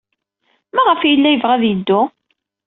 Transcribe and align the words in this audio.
Maɣef 0.75 0.99
ay 1.01 1.09
yella 1.11 1.29
yebɣa 1.33 1.53
ad 1.55 1.63
yeddu? 1.67 2.01